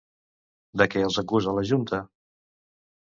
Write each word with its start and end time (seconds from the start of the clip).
De 0.81 0.87
què 0.93 1.03
els 1.09 1.19
acusa 1.23 1.55
la 1.59 1.67
junta? 1.73 2.03